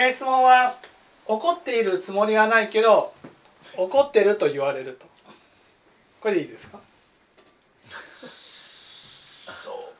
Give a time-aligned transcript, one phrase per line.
[0.00, 0.76] えー質問は
[1.26, 3.12] 怒っているつもりはないけど
[3.76, 5.06] 怒ってると言われると。
[6.20, 6.78] これでいいですか？
[9.60, 9.92] そ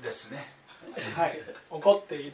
[0.00, 0.50] うですね。
[1.14, 1.38] はい。
[1.68, 2.32] 怒っている。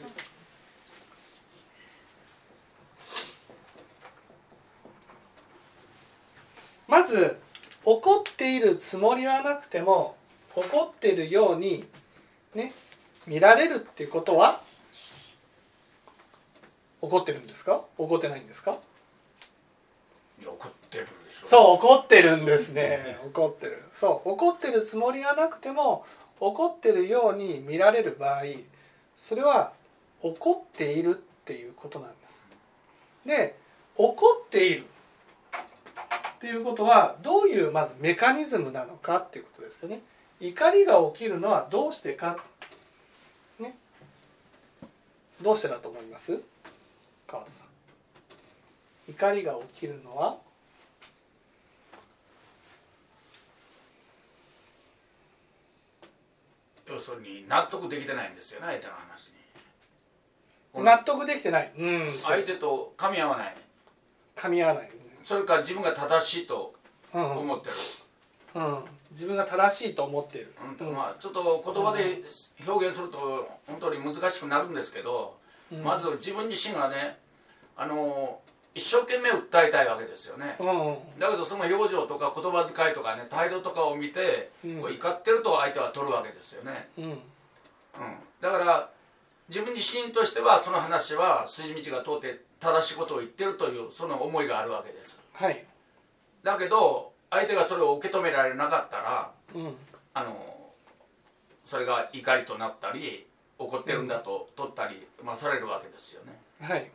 [6.87, 7.37] まず
[7.83, 10.15] 怒っているつもりはなくても
[10.55, 11.85] 怒っているように
[12.55, 12.71] ね
[13.27, 14.68] 見られるっていうことは？
[17.01, 17.81] 怒ってるんですか？
[17.97, 18.77] 怒ってないんですか？
[20.45, 21.47] 怒ってるでしょ。
[21.47, 23.17] そう怒ってるんですね。
[23.25, 23.83] 怒ってる。
[23.93, 26.05] そう怒ってるつもりがなくても
[26.39, 28.43] 怒ってるように見られる場合
[29.15, 29.73] それは
[30.21, 31.13] 怒っているっ
[31.45, 32.15] ていうことなんで
[33.23, 33.27] す。
[33.27, 33.55] で
[33.97, 34.85] 怒っている。
[36.37, 40.01] っていうことはどういうまずメカニズムなのかっていうことですよね。
[40.39, 42.37] 怒りが起きるのはどうしてか。
[43.59, 43.75] ね。
[45.41, 46.39] どうしてだと思います？
[47.29, 49.11] 川田さん。
[49.11, 50.37] 怒りが起きるのは？
[56.87, 59.29] 要するに納得できてないんですよね相手の話
[60.73, 60.83] に。
[60.83, 63.55] 納得できてない、うん、相手と噛み合わない。
[64.35, 64.89] 噛み合わない、
[65.23, 66.73] それから自分が正しいと
[67.13, 67.21] うん。
[67.21, 67.37] うん。
[67.39, 67.73] 思ってる、
[69.11, 70.93] 自分が正しいと思っている、うん。
[70.93, 72.23] まあ、ちょっと言葉で
[72.67, 75.37] 表現すると本当に難しくなるんですけど、
[75.71, 75.83] うん。
[75.83, 77.17] まず自分自身がね
[77.75, 78.39] あの
[78.75, 81.19] 一生懸命訴えたいわけですよね、うん。
[81.19, 84.81] だけどその表情とか言葉遣いとかね態度とかを見て、うん。
[84.81, 87.03] こう怒ってると相手は取るわけですよね、うん。
[87.05, 87.17] うん、
[88.39, 88.89] だから
[89.49, 95.19] 自分自身としてはその話は筋道が通って正しいことを言ってるというその思いがあるわけです。
[95.33, 95.65] はい、
[96.43, 99.75] だけど相手がそれを受け止められなかったらうん。
[100.13, 100.73] あの
[101.65, 103.27] それが怒りとなったり
[103.59, 106.39] 怒ってるんだと取ったり、まあ、されるわけですよね。
[106.61, 106.89] はい。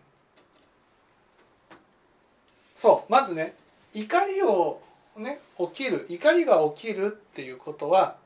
[2.74, 3.54] そうまずね
[3.94, 4.80] 怒りを
[5.16, 8.16] ね起きる怒りが起きるっていうことは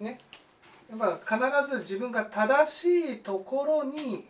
[0.00, 0.18] ね
[0.90, 2.84] やっぱ必ず自分が正し
[3.16, 4.24] いところに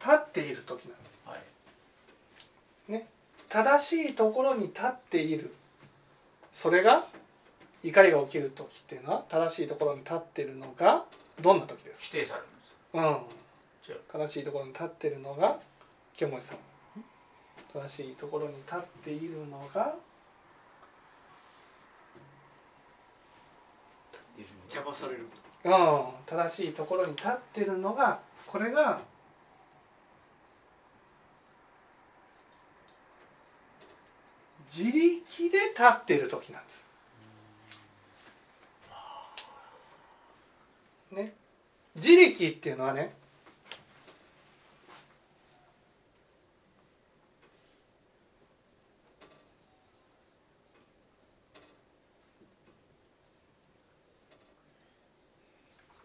[0.00, 1.18] 立っている時なんです。
[1.26, 1.40] はい。
[3.48, 5.52] 正しいところに立っている。
[6.52, 7.06] それが
[7.84, 11.04] 怒りが起きる時っていうのは正しいところに立っているのが
[11.40, 12.74] どんな時です否定されるんです。
[12.94, 13.16] うん。
[14.10, 15.58] 正しいところに立っているのが
[16.14, 16.58] 清盛さん。
[17.72, 19.94] 正しいところに立っているのが
[24.68, 25.26] 邪魔される。
[25.64, 26.06] うん。
[26.26, 29.00] 正しいところに立っているのがこれが
[34.74, 36.84] 自力で立っている時なんです。
[41.10, 41.34] ね、
[41.98, 43.12] 自力っていうのはね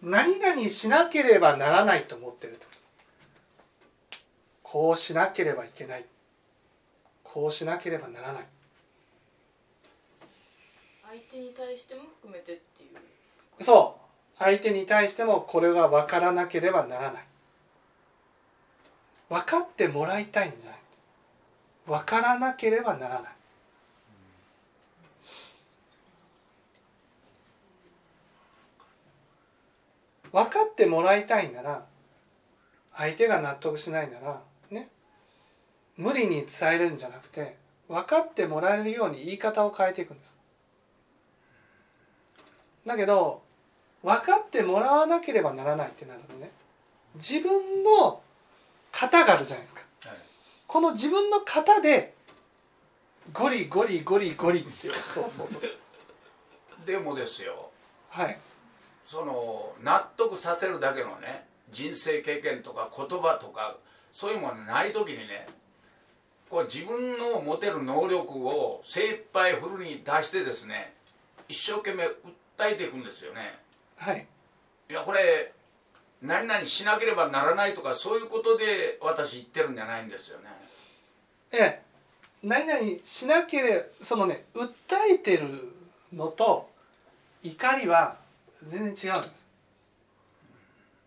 [0.02, 2.68] 何々しなければならないと思ってる時
[4.62, 6.06] こうしなければいけない
[7.24, 8.46] こうしなければならない。
[11.08, 13.64] 相手に対しても含めてっていう。
[13.64, 14.03] そう
[14.44, 17.24] 相手に対してもこれが分からなければならない。
[19.30, 20.80] 分かってもらいたいんじゃない。
[21.86, 23.34] 分からなければならない。
[30.32, 31.86] 分かってもらいたいなら
[32.96, 34.90] 相手が納得しないならね。
[35.96, 37.56] 無理に伝えるんじゃなくて
[37.88, 40.36] 分かってもらえるように言い方を変えていくんです。
[42.86, 43.42] だけど
[44.04, 46.52] 分かってもらわなければならないってなるとね
[47.16, 48.22] 自分の
[48.92, 49.82] 型があるじゃないですか。
[50.02, 50.18] はい。
[50.68, 52.14] この自分の型で
[53.32, 55.62] ゴリゴリゴリゴリっていうそうそうそう。
[56.86, 57.72] でもですよ。
[58.10, 58.38] はい。
[59.06, 63.78] その納得させるだけのね人生経験とか言葉とか
[64.12, 65.48] そういうものない時にね
[66.50, 70.94] こう自分の持てる能力を精一杯フルに出してですね
[71.48, 72.14] 一生懸命訴
[72.74, 73.60] えていくんですよね
[73.98, 74.26] はい。
[74.90, 75.54] いやこれ
[76.22, 80.46] 何々しなければならないとかそういうことで私言ってるんじゃないんですよね。
[81.52, 81.82] ええ。
[82.44, 84.70] 何々しなければそのね訴
[85.10, 85.74] えてる
[86.14, 86.70] のと
[87.42, 88.18] 怒りは
[88.68, 89.44] 全然違うんです。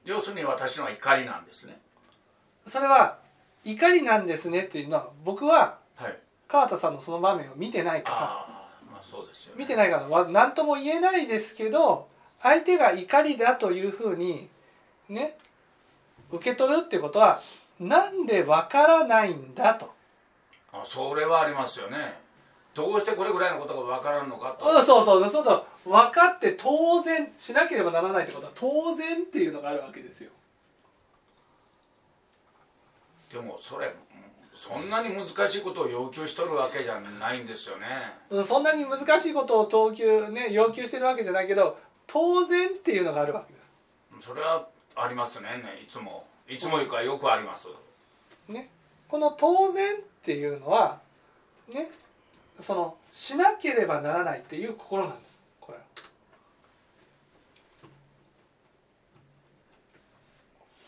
[0.05, 1.79] 要するに私のは怒りなんですね。
[2.67, 3.19] それは
[3.65, 6.19] 怒りなんですねっていうのは僕ははい。
[6.49, 8.17] 川田さんのその場面を見てないから。
[8.17, 9.61] ああまあそうですよね。
[9.61, 12.09] 見てないからわ何とも言えないですけど
[12.43, 14.49] 相手が怒りだというふうに
[15.09, 15.37] ね
[16.31, 17.41] 受け取るっていうことは
[17.79, 19.93] なんでわからないんだと。
[20.73, 22.19] あそれはありますよね。
[22.75, 24.69] どうしてこれぐらいのことが分からんのかと。
[24.69, 30.31] うんそうそうそうそう分かって当然しなければならないってことは当然っていうのがあるわけですよ。
[33.33, 33.93] でもそれ
[34.53, 37.87] そんなに難しいことを要求しとるわけじゃないんですよね。
[38.31, 44.27] うんそんなに難しいことを等求ね要求してるわけじゃないけど当然っていうのがあるわけです。
[44.29, 45.49] それはありますね。
[45.83, 46.27] いつも。
[46.49, 47.69] いつもいうかよくあります。
[48.49, 48.71] ね、
[49.09, 51.01] この当然っていうのは
[51.69, 51.91] ね
[52.61, 55.41] そのしなければならないっていう心なんです。
[55.61, 55.85] これは。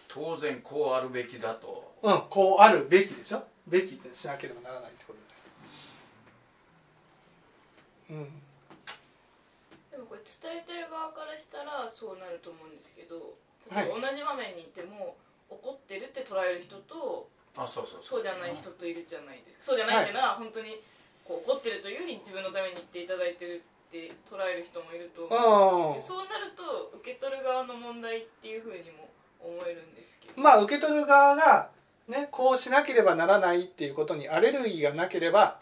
[0.06, 1.93] 当然こうあるべきだと。
[2.03, 3.43] うんこうあるべきでしょ。
[3.67, 5.12] べきってしなければならないってこ
[8.09, 8.43] とでうん
[10.28, 13.38] 伝えてる側からしたらそうなると思うんですけど
[13.72, 13.88] はい。
[13.88, 15.16] 例えば同じ場面にいても、
[15.48, 18.22] 怒ってるって捉える人とあそうそうそう。
[18.22, 19.64] じゃない人といるじゃないですか。
[19.64, 20.80] そうじゃないっていうのは本当に
[21.25, 29.08] こう怒ってるというより自分のために言っていただいてるって捉える人もいると思うんですけどそうなると受け取る側の問題っていうふうにも
[29.40, 30.40] 思えるんですけど。
[30.40, 31.70] まあ受け取る側が
[32.06, 35.58] ねこうしなければならないっていうことにアレルギーがなければ。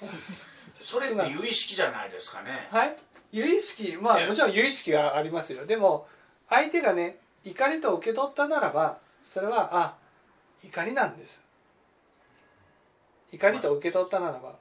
[0.80, 2.68] それって有意識じゃないですかね。
[2.70, 2.96] はい
[3.32, 5.66] 由意識まあもちろん由意識がありますよ。
[5.66, 6.06] でも
[6.48, 9.94] 相手がね怒りと受け取ったならばそれはあ
[10.64, 11.42] 怒りなんです。
[13.32, 14.54] 怒りと受け取ったならば。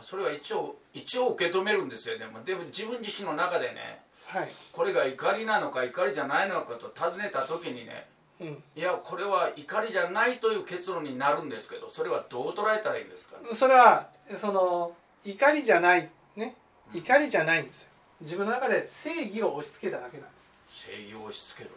[0.00, 2.16] それは一応一応受け止めるんですよ。
[2.16, 8.06] でもでも自分自身の中でねはい、これが怒りなのか怒りじゃないのかと尋ねた時にね
[8.40, 13.38] うん、いやこれは怒りじゃないという結論になるんですけどそれはどう捉えたらいいんですか？
[13.38, 14.92] ねそれはその
[15.24, 16.54] 怒りじゃないね
[16.94, 17.88] 怒りじゃないんですよ。
[18.20, 20.86] 自分の中で正義を押し付けただけなんです。
[20.86, 21.74] 正義を押し付ける。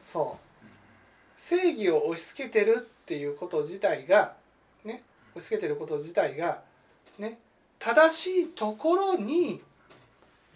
[0.00, 1.40] そう。
[1.40, 4.34] 正義を押し付けてるっていうこと自体が
[4.84, 5.02] ね
[5.34, 6.62] 押し付けてること自体が
[7.18, 7.38] ね
[7.78, 9.60] 正しいところに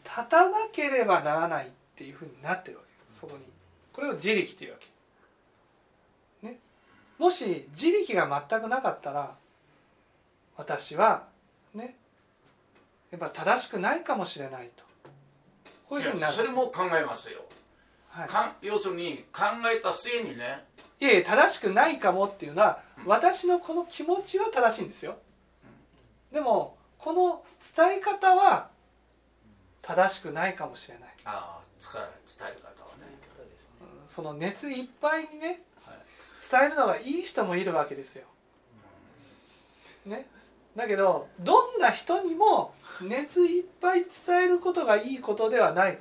[0.04, 3.12] 立たなければならないっていうふうになってるわけ。
[3.12, 3.44] ですそこに。
[3.92, 4.78] これを自力っていうわ
[6.40, 6.46] け。
[6.46, 6.58] ね。
[7.18, 9.34] もし自力が全くなかったら
[10.56, 11.37] 私はね
[13.10, 14.84] やっぱ正しくないかもしれないと。
[15.88, 16.32] こういうふうになる。
[16.32, 17.40] それも考えますよ、
[18.08, 18.28] はい。
[18.28, 20.64] かん要するに考えた末にね。
[21.00, 25.16] いえいえ正しくないかもっていうのは私のこの気持ちは正しいんですよ。
[26.32, 27.44] でもこの
[27.76, 28.68] 伝え方は
[29.80, 31.14] 正しくないかもしれない。
[31.24, 32.06] ああ伝え
[32.38, 33.06] 伝える方はね。
[33.80, 34.08] うん。
[34.08, 35.98] その熱いっぱいにねはい。
[36.50, 38.26] 伝えるのがいい人もいるわけですよ、
[40.06, 40.26] ね、
[40.78, 42.72] だけどどんな人にも
[43.02, 45.98] 熱いっぱい伝えることがいいことではない。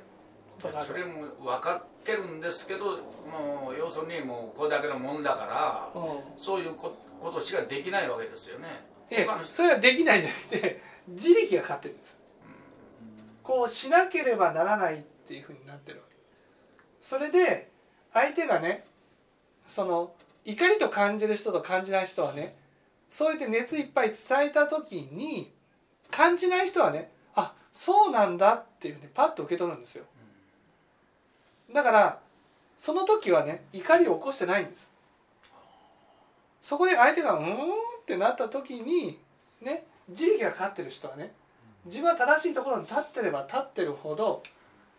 [0.80, 6.40] それも分かってるんですけどもう要するにもうこれだけのもんだからうん。
[6.40, 8.84] そういうこことしかできないわけですよね。
[9.10, 12.16] ええそれはできないんじゃなくて自力が勝ってるんです。
[13.42, 16.16] こうしなければならないっていうふうになってるわけ。
[17.02, 17.68] それで
[18.12, 18.84] 相手がね
[19.66, 20.12] その
[20.44, 22.57] 怒りと感じる人と感じない人はね
[23.10, 25.50] そうやって熱いっぱい伝えた時に
[26.10, 30.04] 感じない人はねあそうなんだっていうふうにパッと受け取るんですよ。
[31.72, 32.20] だから
[32.78, 34.88] その時はね怒りを起こしてないんです。
[36.62, 37.64] そこで相手が「うーん」
[38.02, 39.18] ってなった時に
[39.60, 41.32] ね自力が勝ってる人はね
[41.84, 44.42] 自分は正しいところに立ってれば立ってるほど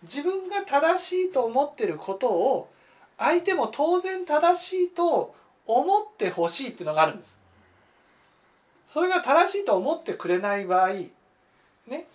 [0.03, 2.69] 自分が正しいと思ってることを
[3.17, 5.35] 相手も当然正しいと
[5.65, 7.38] 思ってほしいっていうのがあるんです。
[8.93, 10.89] それが正しいと思ってくれない場合
[11.87, 12.07] ね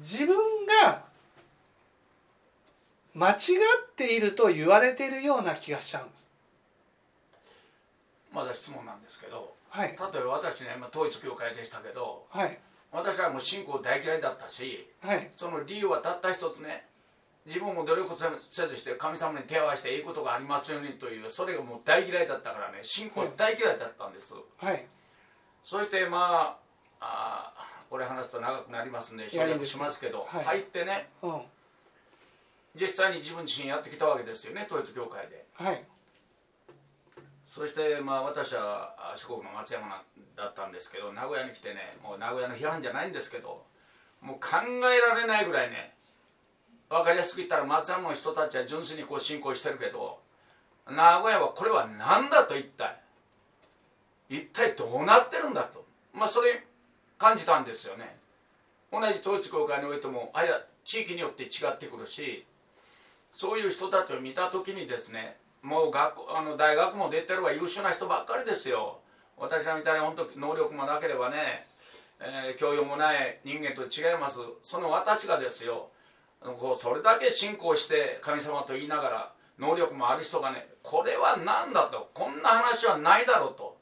[0.00, 0.36] 自分
[0.84, 1.04] が
[3.14, 6.28] 間違っていると言われているような気がしちゃうんです。
[8.32, 9.88] まだ質問なんですけどはい。
[9.88, 12.58] 例えば私ね、まあ、統一教会でしたけどはい。
[12.92, 15.30] 私はもう信仰大嫌いだったしはい。
[15.36, 16.84] その理由はたった一つね
[17.46, 24.84] 自分も努力せずして神様に手を合わせていいことがありますようにというそれがもう大嫌いだったからね信仰大嫌いだったんです、はい
[25.66, 26.56] そしてま
[27.00, 30.44] ああーこれ話すと長くなりますんで省略しますけどはい。
[30.44, 31.42] 入ってねうん。
[32.76, 35.44] 実際に自分自身やってきたわけですよね統一教会で。
[35.54, 35.84] はい。
[37.48, 40.02] そしてまあ私はあ四国の松山な
[40.36, 43.64] だったんですけど名古屋に来てねもう名古屋の批判じゃないんですけど
[44.20, 45.94] もう考えられないぐらいね
[46.88, 50.20] 分かりやすく言ったら松山の人たちは純粋にこう信仰してるけど
[50.88, 53.00] 名古屋はこれは何だと一体？
[54.28, 55.84] 一体どうなってるんだと。
[56.12, 56.64] まあそれ
[57.18, 58.16] 感じたんですよね。
[58.92, 62.44] 同じ統一教会においてもあや地域によって違ってくるし
[63.30, 68.98] そういう人たちを見た時にですねもう学校あの大学も出てれば優秀な人ばっかりですよ。
[69.36, 71.66] 私らみたいに本当能力もなければね、
[72.20, 74.38] えー教養もない人間と違います。
[74.62, 75.88] その私がですよ
[76.40, 83.75] こうそれだけ信仰して神様と言いながら能力もある人がねこれは何だとこんな話はないだろうと。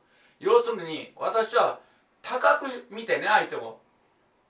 [0.45, 1.81] 要するに私は
[2.21, 3.81] 高く見てね相手を。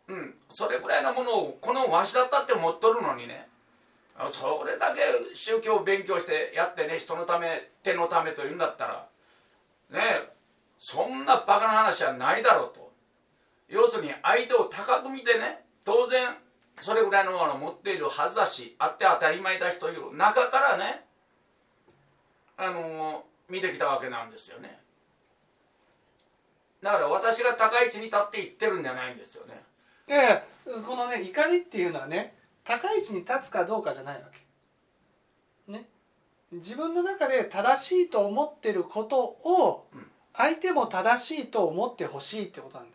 [0.09, 0.35] うん。
[0.51, 3.49] それぐらいのものをこのわしだったって思っとるのにね。
[4.31, 5.01] それだけ
[5.35, 9.09] 宗教を勉強してやってね人のため手のためというんだったら
[9.91, 10.01] ね
[10.79, 12.93] そんなバカな話はないだろうと。
[13.69, 16.37] 要するに相手を高く見てね当然
[16.81, 21.05] それぐらいのものを持っているはずだしあって当たり前だしという中からね
[22.57, 24.84] あの見てきたわけなんですよね。
[26.85, 29.63] だから私が高い位置に立って言ってるんじゃないんですよね。
[30.07, 30.45] いやいや
[30.87, 34.21] このね怒りっていうのはね高い位置に立つかどうかじゃないわ
[35.67, 35.73] け。
[35.73, 35.89] ね。
[36.53, 39.87] 自分の中で正しいと思ってることを
[40.35, 42.95] 相手も正しいと思ってほしいってことなんで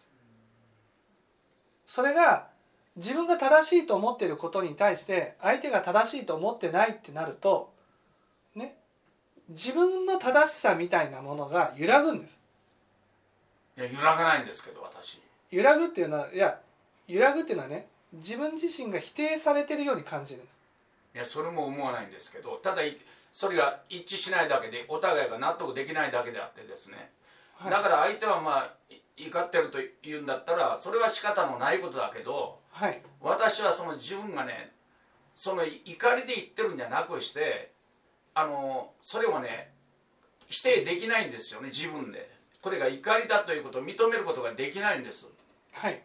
[1.87, 1.95] す。
[1.95, 2.45] それが
[2.95, 7.73] 自分が正しいと思ってることに対して相手が正しいと思ってないってなると
[8.53, 8.75] ね。
[9.49, 12.38] 自分の正しさみたいなものが揺らぐんです。
[13.79, 15.21] いや揺らがないんですけど私。
[15.51, 16.59] 揺らぐっていうのはいや
[17.07, 20.59] 揺らぐっていうのはね自分自身が否定されてるように感じるんです。
[21.15, 22.97] いやそれも思わないんですけどただい
[23.31, 27.11] それが一致しないだけでお互いが納得できないだけであってですね、
[27.55, 27.71] はい。
[27.71, 28.73] だから相手はまあ
[29.17, 33.01] い怒ってると言うんだったらそれは仕方のないことだけどはい。
[33.21, 34.71] 私はその自分がね
[35.35, 37.71] その怒りで言ってるんじゃなくして
[38.33, 39.71] あのそれをね
[40.49, 45.27] 否定できないんですよね自分でこれが怒りだということを認めることができないんです。
[45.71, 46.01] はい。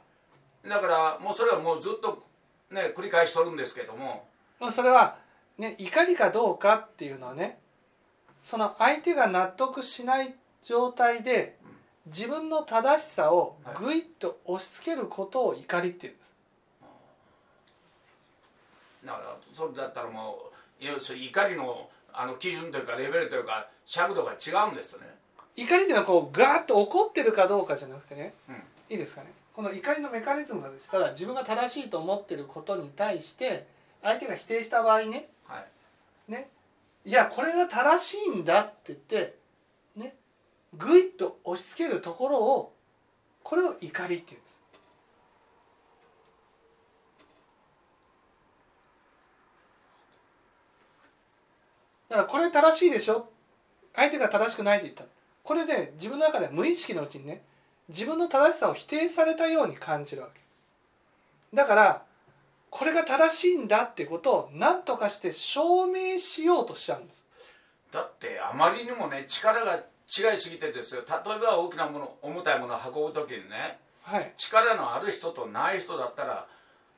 [0.68, 2.24] だからもうそれはもうずっと
[2.70, 4.26] ね繰り返しとるんですけども。
[4.60, 5.18] もうそれは、
[5.58, 7.58] ね、怒りかどうかっていうのはね
[8.42, 11.58] その相手が納得しない状態で
[12.06, 14.00] 自分の正しさをぐい。
[14.00, 16.34] っと押し付けることを怒りっていうんです。
[19.04, 25.00] だからそれだったらもう要するに怒りのあの基準というかレベルというか尺度が違うんですね
[25.56, 28.54] 怒りっていうのはこうガーッと怒ってるかどうかじゃなくてね、うん。
[28.90, 29.28] いいですかね。
[29.54, 33.66] この怒りのメカニズムがしたら自分が正しいと思ってることに対して
[34.02, 35.64] 相手が否定した場合ねは
[36.28, 36.32] い。
[36.32, 36.48] ね。
[37.04, 39.36] いやこれが正しいんだって言って
[39.96, 40.14] ね。
[40.76, 42.74] ぐいっと押し付けるところを
[43.44, 44.58] これを怒りっていうんです。
[52.08, 53.28] だからこれ正しいでしょ。
[53.94, 55.04] 相手が正しくないって言った
[55.44, 57.42] これで自分の中で無意識のうちにね
[57.88, 60.40] 自分の正しさを否定されたように感じるわけ。
[61.54, 62.02] だから
[62.70, 67.24] これが正しいんだってことを何とかして証明しようとしちゃうんです。
[67.92, 71.02] だってあまりにもね力が違いすぎてですよ。
[71.06, 74.32] 例えば大きなもの重たいものを運ぶ時にねはい。
[74.36, 76.46] 力のある人とない人だったら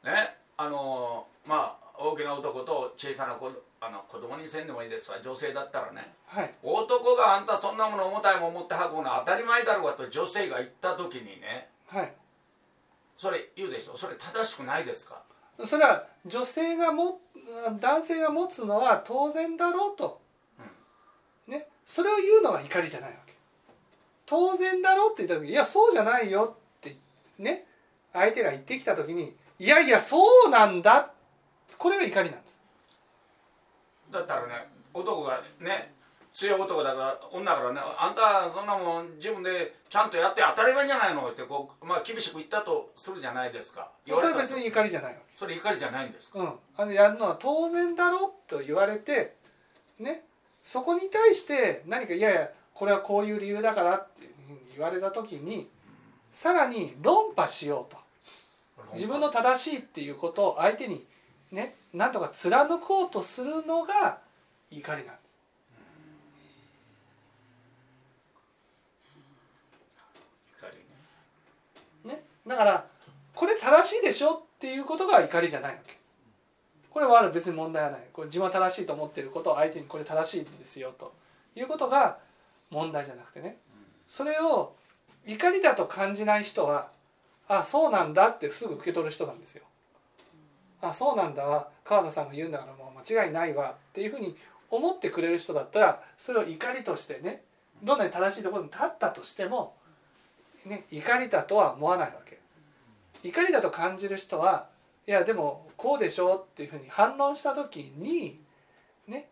[0.04, 5.20] ねあのまあ大きな男と小さな子あの子供にせんでもいいですわ。
[5.20, 6.14] 女性だったらね。
[6.26, 6.54] はい。
[6.62, 11.68] 男があんたそんなもの重たいもの持って運ぶの当たり前だろうがと女性が言った時にね。
[11.86, 12.12] はい。
[13.16, 13.96] それ言うでしょ。
[13.96, 15.22] それ正しくないですか？
[15.64, 17.20] それは女性がも
[17.80, 20.20] 男性が持つのは当然だろうと、
[21.46, 23.32] ね、それを言うのが怒りじゃないわけ。
[24.26, 26.96] 当然だろうって言った時いやそうじゃないよって
[27.38, 27.66] ね。
[28.12, 31.10] 相手が言ってきた時にいやいやそうなんだ。
[31.78, 32.55] これが怒りなんです
[34.10, 35.92] だったらね男がね
[36.32, 43.90] 強い男だから女だからねあんたそんなもん自分でちゃんとやって当たり前じゃないのってこう、まあ、厳しく言ったとするじゃないですか。
[44.04, 44.46] 言われたと。
[44.46, 46.38] それは別に怒りじゃないわそれ怒りじゃないんですか。
[46.38, 49.36] け、うん、あのやるのは当然だろうと言われて
[49.98, 50.24] ね。
[50.62, 54.28] そこに対して何かいやいやこれはこういう理由だからって
[54.74, 55.70] 言われた時に
[56.32, 57.98] さらに論破しようと。
[58.92, 61.06] 自分の正しいっていうことを相手に
[61.52, 64.18] ねなんとか貫こうとするのが
[64.70, 65.26] 怒りなんです。
[70.58, 72.16] 怒りね。
[72.16, 72.86] ねだから
[73.34, 75.96] これ正しいでしょっていうことが怒りじゃないわけ。
[76.90, 78.00] これはある別に問題はない。
[78.12, 81.12] これ自分は正しいと思っていることを相手にこれ正しいんですよと
[81.54, 82.18] いうことが
[82.70, 83.58] 問題じゃなくてね。
[84.08, 84.74] それを
[85.26, 86.88] 怒りだと感じない人は
[87.48, 89.64] あそうなんだってすぐ受け取る人なんですよ
[90.80, 91.68] あそうなんだ。
[91.84, 94.36] 川田さんが言うんだからもう間違いないわっていうふうに
[94.70, 97.42] 思ってくれる人だったらそれを怒りとしてね
[97.82, 99.74] どんなに正しいところに立ったとしても、
[100.64, 102.38] ね、怒りだとは思わないわけ。
[103.22, 104.68] 怒りだと感じる人は
[105.06, 108.40] いやでもこうでしょっていうふうに反論した時に
[109.06, 109.28] ね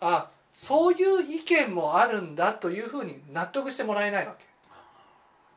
[0.00, 4.44] あそういう意見もあるんだというふうに納得してもらえないわけ。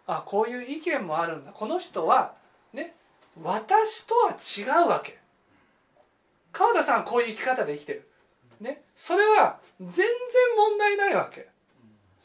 [0.08, 1.52] あこういう意見もあるんだ。
[1.52, 2.34] この人は
[2.74, 2.96] ね
[3.42, 5.25] 私とは違うわけ。
[6.58, 8.08] 川田さんはこういう生き方で生きてる。
[8.62, 8.82] ね。
[8.96, 10.06] それは全然
[10.58, 11.50] 問題ないわけ。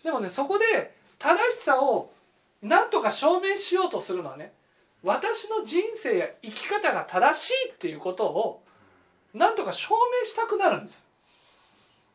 [0.05, 2.13] でもねそこで正しさを
[2.63, 4.53] 何とか証明しようとするのはね
[5.03, 8.63] 私の人生や生き方が正しいっていうことを
[9.35, 11.09] 何とか証明したくなるんです。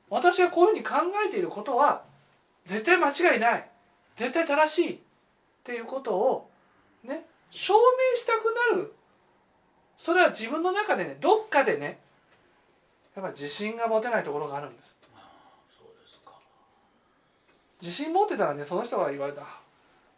[0.10, 0.96] 私がこういうふうに考
[1.28, 2.04] えていることは
[2.66, 3.70] 絶対間違いない。
[4.16, 4.98] 絶対正しいっ
[5.66, 6.50] ていうことを
[7.04, 8.94] ね証明したくなる。
[9.98, 12.00] それは自分の中でねどっかでね
[13.16, 14.96] やっぱり自信が持てないところがあるんです。
[15.78, 16.34] そうですか。
[17.82, 19.44] 自信持ってたらねその人が言われた。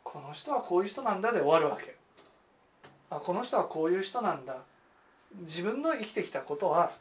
[0.04, 1.96] この人はこういう人なんだで終わるわけ。
[3.10, 4.58] あこの人はこういう人なんだ。
[5.42, 6.92] 自分の生きてきたことは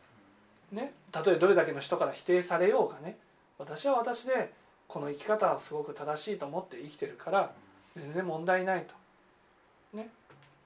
[0.72, 3.16] ねたとえどれだけの人から否定されようがね
[3.58, 4.52] 私は私で
[4.88, 7.52] この生き方はすごく正しいと思って生きてるから
[7.96, 9.96] 全然問題ないと。
[9.96, 10.10] ね、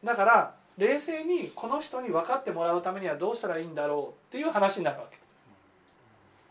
[0.02, 5.19] だから冷静にこの人に分かってもらうためにはどうしたらいいんだろうっていう話になるわけ。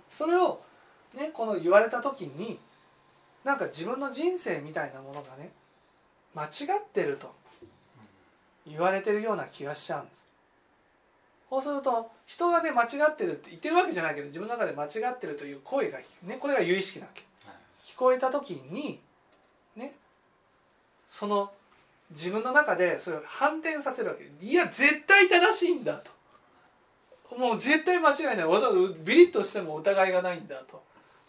[0.10, 0.62] それを、
[1.14, 2.60] ね、この言われた時に
[3.44, 5.52] なんか自分の人生みたいなものがね
[6.36, 6.48] 間違
[6.78, 7.34] ってると
[8.68, 10.20] 言われてるような気がしちゃうんです。
[11.50, 17.24] そうすると人がね間違ってるって言ってるわけじゃないけど自分の中で間違ってるという声がねこれが有意識なわけ。
[17.86, 19.00] 聞こえた時に
[19.76, 19.94] ね
[21.10, 21.52] その
[22.12, 26.12] 自分の中でそれを反転させるわけいや絶対正しいんだと
[27.38, 28.48] もう絶対間違いない。
[29.04, 30.84] ビリッとしても疑いがないんだと。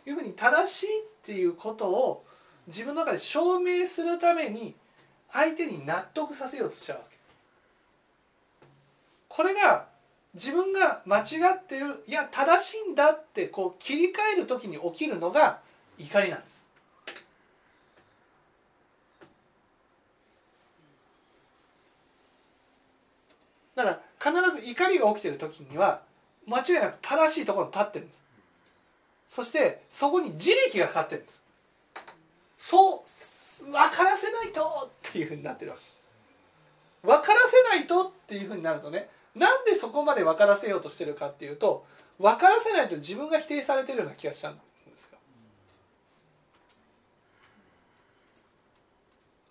[0.07, 2.25] いうふうに正しいっていうことを
[2.66, 4.75] 自分の中で証明するために
[5.30, 7.16] 相手に納得させようとしちゃうわけ。
[9.28, 9.87] これが
[10.35, 11.23] 自分が間違
[11.54, 15.61] ってるいや正しいんだってこう切り替える時に起きるのが
[15.99, 16.59] 怒りなんです。
[23.84, 26.02] だから必ず怒りが起きてる時には
[26.47, 28.23] 間違いなく正しいところに立ってるんです。
[29.28, 31.43] そしてそこに自力がかかってるんです。
[32.58, 33.04] そ
[33.60, 35.82] う分からせないとっていうふうになってるわけ。
[37.02, 41.86] 分からせないとっていうふうになるとねなんでそこまで分からせようとしてるかっていうと
[42.19, 44.62] 分からせないと自分が否定されてるような気がしちゃうんで
[44.99, 45.16] すか、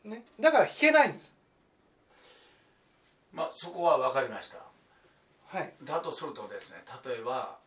[0.05, 1.38] ね、だから引けないんです。
[3.39, 4.57] まあそこは分かりました。
[5.47, 5.73] はい。
[5.85, 7.57] だとするとですね例えば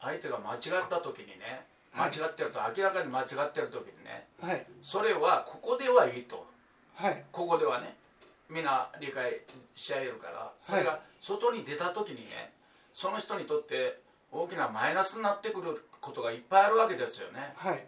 [0.00, 2.10] 相手が間違った時にね間はい。
[2.10, 4.66] 違ってると明らかに間違ってる時にねはい。
[4.82, 6.46] それはここではいいと。
[6.94, 7.22] はい。
[7.30, 7.94] ここではね
[8.48, 9.42] みんな理解
[9.74, 12.52] し合えるからそれが外に出た時にね
[12.94, 14.00] その人にとって
[14.32, 17.52] 大きなマイナスになってくることがいっぱいあるわけですよね。
[17.56, 17.86] はい。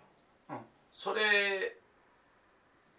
[0.50, 0.56] うん、
[0.92, 1.78] それ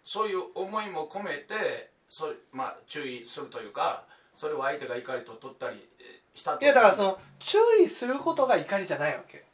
[0.04, 9.44] そういう思いも込めてそれ、まあ、注意するというかそれを相手が怒りと取ったりえしたといやだからその注意することが怒りじゃないわけ。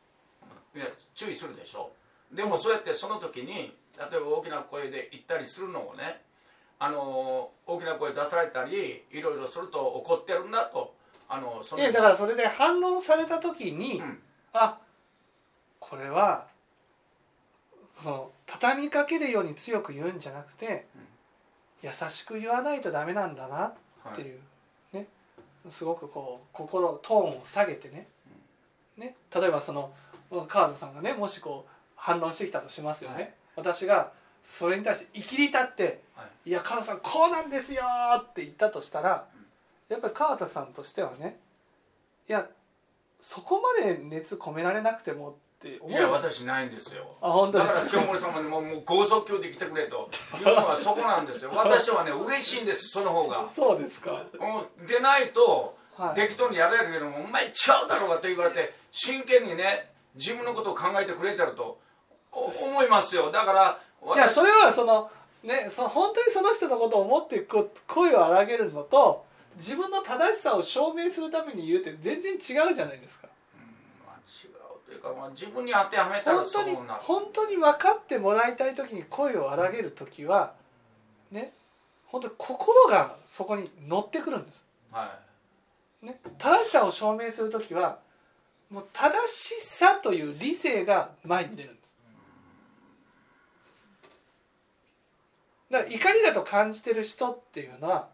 [0.74, 1.90] いや注意するでしょ。
[2.32, 6.22] でもそうやってその時に例えば大きな声で言ったりするのをね
[6.78, 10.94] あの大きな声出されたりいろいろすると怒ってるんだと
[11.28, 14.18] あのそいやだからそれで反論された時に、うん。
[14.52, 14.78] あ
[15.78, 16.46] これは
[18.02, 20.86] その畳みかけるように強く言うんじゃなくて、
[21.82, 23.74] 優しく言わないとダメなんだなは
[24.06, 24.40] いっていう、ね
[25.70, 28.09] すごくこう心トーンを下げてね,、
[28.96, 29.92] ね例えばその
[30.48, 33.35] 川田さんがねもしこう反論してきたとしますよね、はい。
[33.56, 37.83] 私がそれに対して生きり立ってはい「いや川田さんこうなんですよ!」
[38.18, 39.26] って言ったとしたら
[39.88, 41.38] やっぱり川田さんとしてはね
[42.28, 42.48] いや
[43.20, 45.79] そこまで熱込められなくてもって。
[45.81, 47.16] 思いうやあ私ないんですよ。
[47.20, 50.09] 本当だから清盛様にもうもう剛速球で来てくれと。
[50.38, 51.53] いうのはそこなんですよ。
[51.55, 53.46] 私はね嬉しいんですその方が。
[53.49, 54.25] そうですか。
[54.33, 54.87] うん。
[54.87, 56.14] でないとはい。
[56.14, 57.49] 適当にやられるけども「お前違
[57.85, 61.79] うだろうが」と言われて真剣にね自分のことを考えてくれてると
[62.33, 63.31] お思いますよ。
[63.31, 63.81] だから
[64.14, 65.11] いやそれはその
[65.42, 67.46] ねその本当にその人のことを思って
[67.87, 73.29] 声を荒げるのと自分の正しさを証明するために言うって全然違うじゃないですか
[75.08, 77.00] いうか、まあ、自分に当てはめたら本当にそうなる。
[77.02, 80.52] 本当に分かってもらいたい時に声を荒げる時は
[81.30, 81.52] ね
[82.06, 85.18] 本当に心がそこに乗ってくるんです、は
[86.02, 87.98] ね、正しさを証明する時は
[88.70, 91.90] もう正しさという理性が前に出るんです。
[95.70, 98.08] だから怒りだと感じてる人っていうのは、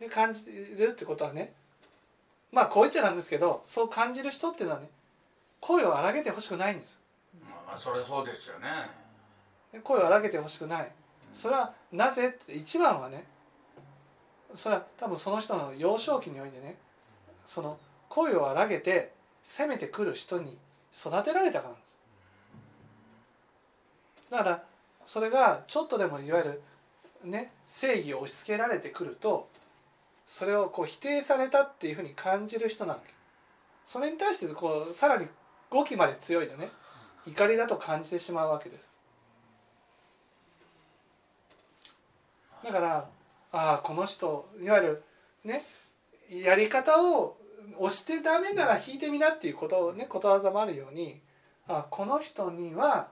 [0.00, 1.52] ね、感じてるってことはね
[2.50, 4.88] まあこう言っちゃなんですけどそう感じる人っていうのはね
[5.60, 7.00] 声を荒げてほしくないんです。
[7.34, 8.68] い、ままあそれそうですよね。
[9.72, 10.90] で声を荒げてほしくない。
[11.34, 13.24] それはなぜって一番はね
[14.56, 16.76] それは多分その人の幼少期においてね
[17.46, 19.12] その声を荒げて
[19.44, 20.56] 攻めてくる人に
[20.98, 21.96] 育てられたからなんです。
[24.30, 24.64] だから
[25.06, 26.62] それがちょっとでもいわゆる
[27.24, 29.48] ね正義を押し付けられてくると
[30.26, 33.12] それをこう否定されたっていうふうに感じる人なわけ。
[33.86, 35.26] それに対してこうさらに
[35.70, 36.70] 5期まで強いとね
[37.26, 38.88] 怒りだと感じてしまうわけです
[42.64, 43.08] だから
[43.52, 45.02] ああこの人いわゆる
[45.44, 45.64] ね
[46.30, 47.36] やり方を
[47.78, 51.20] 押してダメなら引いてみなっていうことをねことわざもあるように
[51.66, 53.08] あこの人には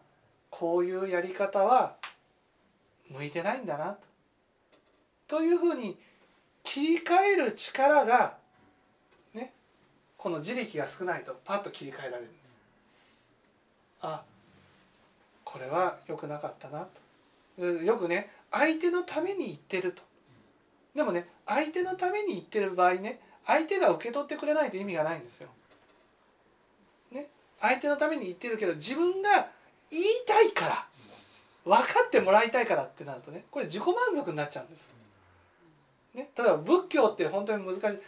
[0.51, 1.97] こういうやり方は
[3.11, 3.97] 向いてないんだな
[5.29, 5.39] と。
[5.39, 5.99] というふうに
[6.63, 8.37] 切り替える力が
[9.35, 9.53] ね
[10.17, 12.46] この自力が少ないとパッと切り替えられるんです。
[14.03, 14.23] あ
[15.45, 16.87] これは良くなかったな
[17.59, 17.65] と。
[17.65, 20.03] よくね相手のために言ってると。
[20.95, 25.49] でもね相手のために言ってる場合ね相手が受け取ってくれないと意味がないんですよ。
[27.13, 27.29] ね
[27.61, 29.49] 相手のために言ってるけど自分が
[29.91, 30.87] 言いたいから
[31.65, 34.91] 分かってもらいたいからってなるとねこれ自己満足になっちゃうんです。
[36.15, 37.99] ね、例えば仏教って本当に難しい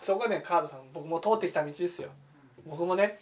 [0.00, 2.08] そこはねカードさん僕も通ってきた道ですよ。
[2.66, 3.18] 僕もね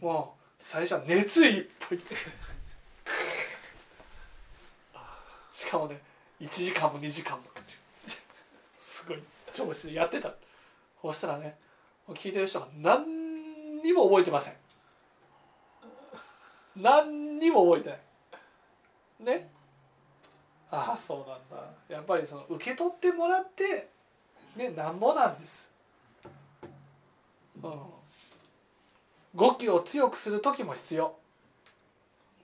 [0.00, 1.98] もう最初は熱意いっぱい。
[5.52, 6.00] しかもね
[6.40, 7.44] 1時間も2時間も。
[8.78, 9.22] すごい。
[9.52, 10.34] 調子でやってた。
[11.02, 11.58] そしたらね
[12.08, 14.56] 聞いてる人が何にも覚えてません。
[16.76, 17.90] 何にも覚えて
[19.20, 19.36] ない。
[19.36, 19.52] ね。
[20.70, 21.94] ああそうなんだ。
[21.94, 23.90] やっぱりその受け取ってもらって
[24.56, 25.70] ねなんぼなんです。
[27.62, 28.03] うん。
[29.34, 31.14] 語気を強くする時も必要。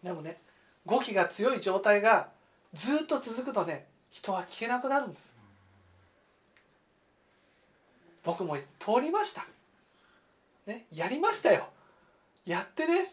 [0.03, 0.39] でもね
[0.87, 2.29] 語気が強い状態が
[2.75, 5.35] ずっと続くとね人は聞けなくなるんです。
[8.25, 9.47] 僕も通りました。
[10.67, 11.69] ねやりましたよ。
[12.45, 13.13] やってね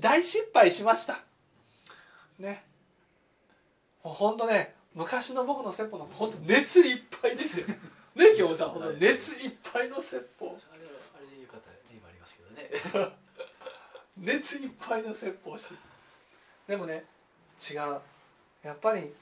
[0.00, 1.20] 大失敗しました。
[2.38, 2.64] ね。
[4.04, 7.66] もうほんとね昔の僕の説法の本当熱いっぱいですよ。
[7.66, 10.56] ね 京さん本当熱いっぱいの説法
[14.18, 15.74] 熱いっぱいの説法して。
[16.66, 17.04] でもね
[17.70, 18.00] 違う。
[18.62, 19.14] やっぱり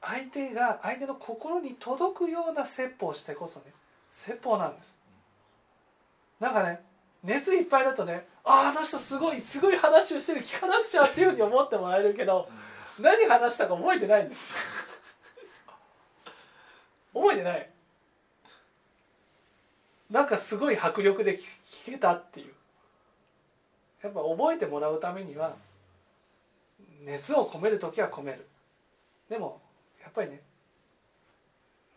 [0.00, 3.66] 相手が相手の心に届くような説法をしてこそね
[4.10, 4.94] 説法なんです。
[6.40, 6.82] なんかね
[7.24, 12.48] 熱いっぱいだとねあああの人すごいすごい話をしてる聞かなくちゃっていうふうに思ってもらえるけど
[12.98, 14.54] 何話したか覚えてないんです。
[17.12, 17.70] 覚えてない。
[20.10, 21.42] なんかすごい迫力で聞
[21.84, 22.52] 聞けたっていう
[24.02, 25.56] やっぱ覚えてもらうためには
[27.04, 28.46] 熱を込める時は込める。
[29.28, 29.60] でも
[30.02, 30.40] やっぱりね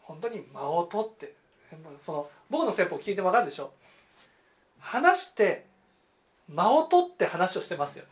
[0.02, 1.34] 本当に間を取って
[2.06, 3.72] その僕の説法聞いて分かるでしょ？
[4.80, 5.66] 話して
[6.48, 8.10] 間を取って話をしてますよね。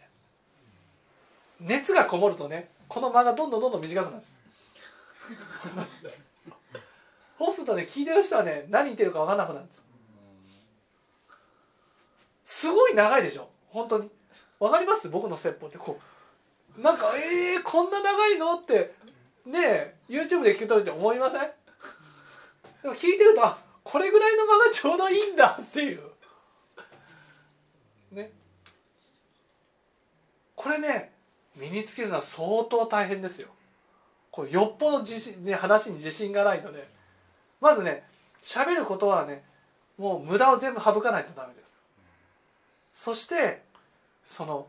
[1.60, 4.40] 熱がこもるとねこの間がどんどんどんどん短くなるんです。
[7.38, 9.84] そうするとね聞いてる人はね何言ってるか分かんなくなるんです。
[12.46, 13.51] すごい長いでしょ？
[13.72, 14.10] 本当に？
[14.60, 15.10] 分かります？
[15.10, 16.00] 僕の説法ってこ
[16.78, 16.82] う。
[16.82, 18.56] なんかえー、こんな長いの？
[18.58, 18.94] って
[19.46, 21.42] ねえ YouTube で聞いといて思いません？
[22.84, 26.02] でも聞いてるとあこれぐらいの間がちょうどいいんだっていう。
[28.12, 28.32] ね。
[30.56, 31.12] これね
[31.56, 33.50] 身につけるのは相当大変ですよ。
[34.32, 36.88] これよっぽど自信、ね、話に自信がないとね
[37.60, 38.04] まずね
[38.42, 39.44] 喋ることはね
[39.98, 41.71] もう無駄を全部省かないとダメです。
[42.94, 43.64] そして
[44.26, 44.68] その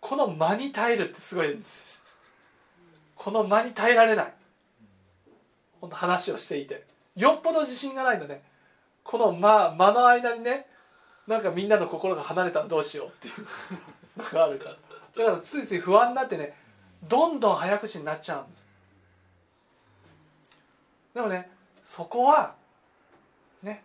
[0.00, 2.02] この間に耐えるってすごいです。
[3.14, 4.34] この間に耐えられない。
[5.80, 6.84] 本当話をしていて。
[7.14, 8.42] よっぽど自信がないのね。
[9.04, 10.66] この間間の間にね
[11.26, 13.34] なんかみんなの心が離れたらどうしようっていう。
[14.16, 14.76] のがあるから。
[15.16, 16.54] だからついつい不安になってね
[17.04, 18.66] どんどん早口になっちゃうんです。
[21.14, 21.50] でもね
[21.84, 22.54] そこは
[23.62, 23.82] ね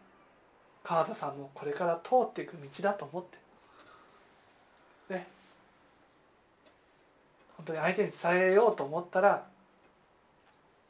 [0.84, 3.47] 川田さんのこれから通っていく道だと思って。
[5.10, 5.28] ね。
[7.58, 9.46] 本当に相手に伝えようと思ったら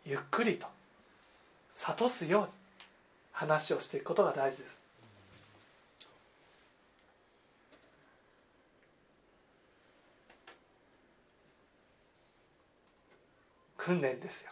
[0.06, 0.68] ゆっくりと
[1.74, 2.48] 諭すように
[3.32, 4.78] 話をしていくことが大事です。
[13.78, 14.52] 訓練ですよ。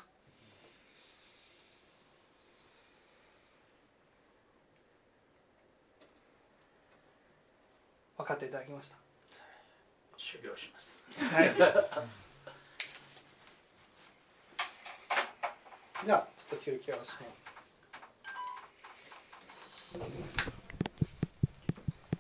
[8.18, 9.05] 分かっていただきました？
[10.26, 10.98] 修行します。
[11.36, 11.54] はい。
[11.56, 17.18] じゃあちょっと休憩をしま
[20.56, 20.65] す。